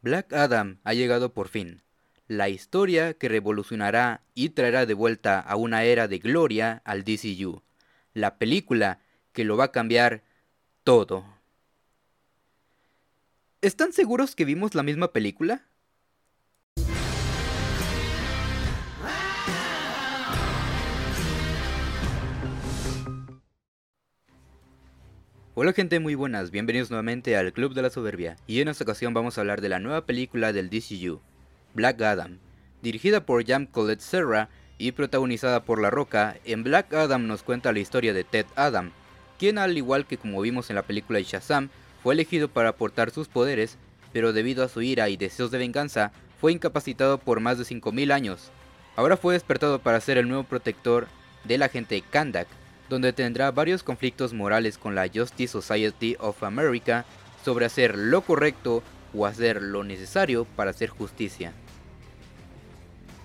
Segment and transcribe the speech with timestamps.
[0.00, 1.82] Black Adam ha llegado por fin,
[2.28, 7.62] la historia que revolucionará y traerá de vuelta a una era de gloria al DCU,
[8.14, 9.00] la película
[9.32, 10.22] que lo va a cambiar
[10.84, 11.24] todo.
[13.60, 15.66] ¿Están seguros que vimos la misma película?
[25.60, 29.12] Hola gente muy buenas, bienvenidos nuevamente al Club de la Soberbia y en esta ocasión
[29.12, 31.20] vamos a hablar de la nueva película del DCU,
[31.74, 32.38] Black Adam.
[32.80, 37.72] Dirigida por Jam Colette Serra y protagonizada por La Roca, en Black Adam nos cuenta
[37.72, 38.92] la historia de Ted Adam,
[39.36, 41.70] quien al igual que como vimos en la película de Shazam,
[42.04, 43.78] fue elegido para aportar sus poderes,
[44.12, 48.12] pero debido a su ira y deseos de venganza, fue incapacitado por más de 5000
[48.12, 48.52] años.
[48.94, 51.08] Ahora fue despertado para ser el nuevo protector
[51.42, 52.46] del agente Kandak,
[52.88, 57.04] donde tendrá varios conflictos morales con la Justice Society of America
[57.44, 58.82] sobre hacer lo correcto
[59.14, 61.52] o hacer lo necesario para hacer justicia.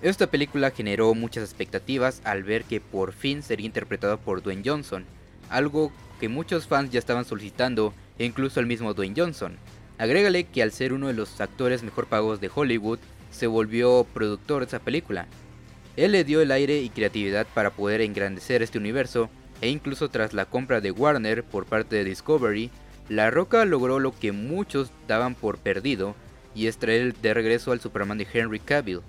[0.00, 5.04] Esta película generó muchas expectativas al ver que por fin sería interpretado por Dwayne Johnson,
[5.50, 9.56] algo que muchos fans ya estaban solicitando e incluso el mismo Dwayne Johnson.
[9.98, 13.00] Agrégale que al ser uno de los actores mejor pagos de Hollywood,
[13.32, 15.26] se volvió productor de esa película.
[15.96, 19.28] Él le dio el aire y creatividad para poder engrandecer este universo
[19.60, 22.70] e incluso tras la compra de Warner por parte de Discovery,
[23.08, 26.14] La Roca logró lo que muchos daban por perdido
[26.54, 29.00] y es traer de regreso al Superman de Henry Cavill.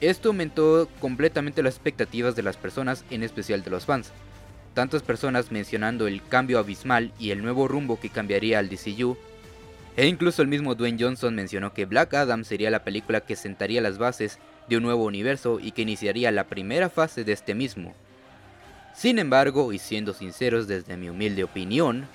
[0.00, 4.12] Esto aumentó completamente las expectativas de las personas, en especial de los fans.
[4.72, 9.16] Tantas personas mencionando el cambio abismal y el nuevo rumbo que cambiaría al DCU,
[9.96, 13.82] e incluso el mismo Dwayne Johnson mencionó que Black Adam sería la película que sentaría
[13.82, 17.94] las bases de un nuevo universo y que iniciaría la primera fase de este mismo.
[18.94, 22.06] Sin embargo, y siendo sinceros desde mi humilde opinión,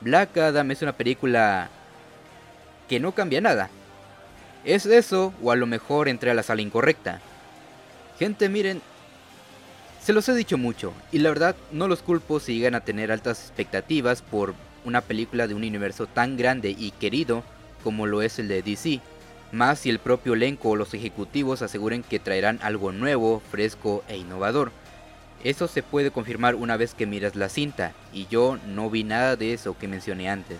[0.00, 1.68] Black Adam es una película
[2.88, 3.68] que no cambia nada.
[4.64, 7.20] Es eso, o a lo mejor entré a la sala incorrecta.
[8.18, 8.82] Gente, miren,
[10.02, 13.12] se los he dicho mucho, y la verdad no los culpo si llegan a tener
[13.12, 17.42] altas expectativas por una película de un universo tan grande y querido
[17.84, 19.00] como lo es el de DC,
[19.52, 24.16] más si el propio elenco o los ejecutivos aseguren que traerán algo nuevo, fresco e
[24.16, 24.72] innovador.
[25.42, 29.36] Eso se puede confirmar una vez que miras la cinta, y yo no vi nada
[29.36, 30.58] de eso que mencioné antes.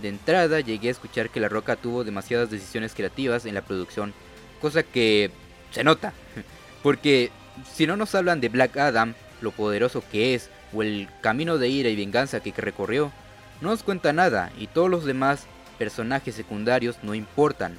[0.00, 4.14] De entrada llegué a escuchar que La Roca tuvo demasiadas decisiones creativas en la producción,
[4.60, 5.30] cosa que
[5.70, 6.12] se nota,
[6.82, 7.30] porque
[7.72, 11.68] si no nos hablan de Black Adam, lo poderoso que es, o el camino de
[11.68, 13.12] ira y venganza que recorrió,
[13.60, 15.46] no nos cuenta nada y todos los demás
[15.78, 17.76] personajes secundarios no importan.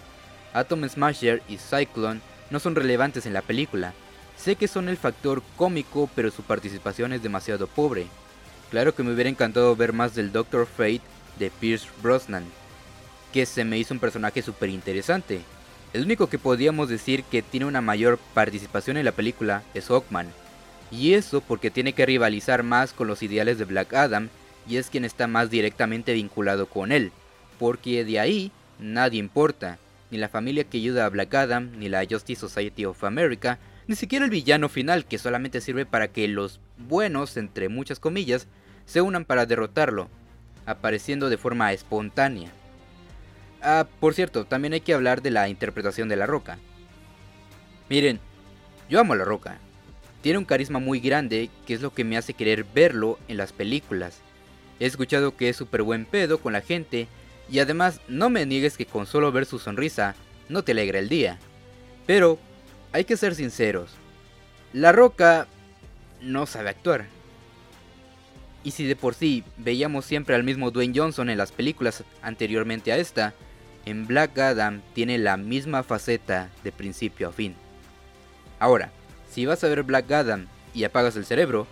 [0.53, 2.21] Atom Smasher y Cyclone
[2.51, 3.93] no son relevantes en la película,
[4.37, 8.07] Sé que son el factor cómico, pero su participación es demasiado pobre.
[8.71, 11.01] Claro que me hubiera encantado ver más del Doctor Fate
[11.39, 12.43] de Pierce Brosnan,
[13.31, 15.41] que se me hizo un personaje súper interesante.
[15.93, 20.27] El único que podríamos decir que tiene una mayor participación en la película es Hawkman,
[20.91, 24.29] y eso porque tiene que rivalizar más con los ideales de Black Adam
[24.67, 27.11] y es quien está más directamente vinculado con él,
[27.59, 29.77] porque de ahí nadie importa,
[30.11, 33.95] ni la familia que ayuda a Black Adam, ni la Justice Society of America, ni
[33.95, 38.47] siquiera el villano final que solamente sirve para que los buenos, entre muchas comillas,
[38.85, 40.09] se unan para derrotarlo,
[40.65, 42.51] apareciendo de forma espontánea.
[43.61, 46.57] Ah, por cierto, también hay que hablar de la interpretación de La Roca.
[47.89, 48.19] Miren,
[48.89, 49.57] yo amo La Roca.
[50.21, 53.51] Tiene un carisma muy grande que es lo que me hace querer verlo en las
[53.51, 54.21] películas.
[54.79, 57.07] He escuchado que es súper buen pedo con la gente
[57.49, 60.15] y además no me niegues que con solo ver su sonrisa
[60.49, 61.39] no te alegra el día.
[62.05, 62.39] Pero
[62.93, 63.89] hay que ser sinceros.
[64.71, 65.47] La Roca
[66.21, 67.05] no sabe actuar.
[68.63, 72.93] Y si de por sí veíamos siempre al mismo Dwayne Johnson en las películas anteriormente
[72.93, 73.33] a esta,
[73.85, 77.55] en Black Adam tiene la misma faceta de principio a fin.
[78.59, 78.91] Ahora,
[79.29, 81.67] si vas a ver Black Adam y apagas el cerebro,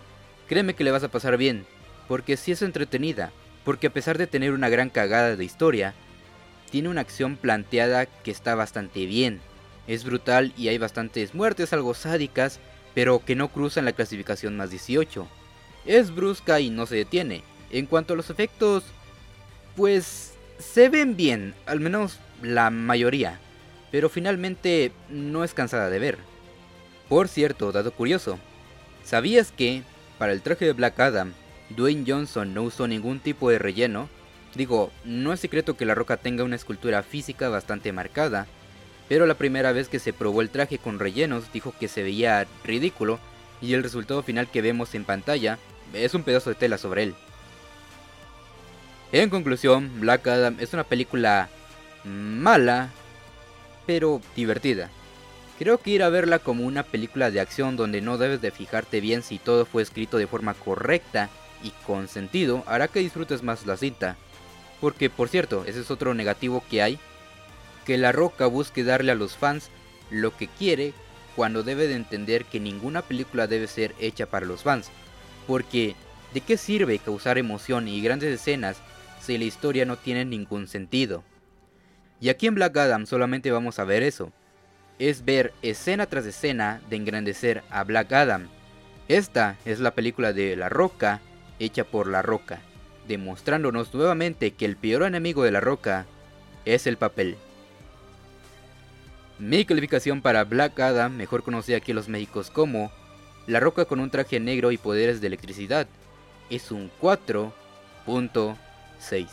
[0.48, 1.64] créeme que le vas a pasar bien,
[2.08, 3.30] porque si es entretenida,
[3.64, 5.94] porque a pesar de tener una gran cagada de historia,
[6.70, 9.40] tiene una acción planteada que está bastante bien
[9.86, 12.60] es brutal y hay bastantes muertes algo sádicas,
[12.94, 15.26] pero que no cruzan la clasificación más 18.
[15.86, 17.42] Es brusca y no se detiene.
[17.70, 18.84] En cuanto a los efectos,
[19.76, 23.40] pues se ven bien, al menos la mayoría,
[23.90, 26.18] pero finalmente no es cansada de ver.
[27.08, 28.38] Por cierto, dado curioso,
[29.04, 29.82] ¿sabías que
[30.18, 31.32] para el traje de Black Adam,
[31.70, 34.08] Dwayne Johnson no usó ningún tipo de relleno?
[34.54, 38.46] Digo, no es secreto que la roca tenga una escultura física bastante marcada,
[39.08, 42.46] pero la primera vez que se probó el traje con rellenos dijo que se veía
[42.64, 43.18] ridículo
[43.60, 45.58] y el resultado final que vemos en pantalla
[45.92, 47.14] es un pedazo de tela sobre él.
[49.12, 51.50] En conclusión, Black Adam es una película
[52.04, 52.88] mala,
[53.86, 54.90] pero divertida.
[55.58, 59.00] Creo que ir a verla como una película de acción donde no debes de fijarte
[59.00, 61.28] bien si todo fue escrito de forma correcta
[61.62, 64.16] y con sentido hará que disfrutes más la cinta.
[64.80, 66.98] Porque por cierto, ese es otro negativo que hay,
[67.84, 69.70] que La Roca busque darle a los fans
[70.10, 70.92] lo que quiere
[71.36, 74.90] cuando debe de entender que ninguna película debe ser hecha para los fans.
[75.46, 75.94] Porque,
[76.34, 78.76] ¿de qué sirve causar emoción y grandes escenas
[79.20, 81.24] si la historia no tiene ningún sentido?
[82.20, 84.32] Y aquí en Black Adam solamente vamos a ver eso.
[84.98, 88.48] Es ver escena tras escena de engrandecer a Black Adam.
[89.08, 91.20] Esta es la película de La Roca
[91.58, 92.60] hecha por La Roca,
[93.08, 96.06] demostrándonos nuevamente que el peor enemigo de La Roca
[96.64, 97.36] es el papel.
[99.42, 102.92] Mi calificación para Black Adam, mejor conocida aquí en los Méxicos como
[103.48, 105.88] La Roca con un traje negro y poderes de electricidad,
[106.48, 109.26] es un 4.6.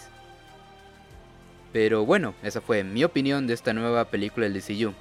[1.71, 4.95] Pero bueno, esa fue mi opinión de esta nueva película del DCU.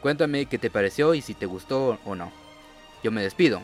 [0.00, 2.32] Cuéntame qué te pareció y si te gustó o no.
[3.04, 3.62] Yo me despido.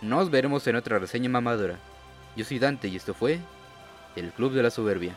[0.00, 1.78] Nos veremos en otra reseña mamadura.
[2.36, 3.38] Yo soy Dante y esto fue
[4.16, 5.14] El Club de la Soberbia.